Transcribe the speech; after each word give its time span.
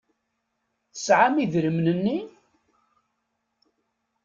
Tesɛam 0.93 1.35
idrimen-nni? 1.43 2.19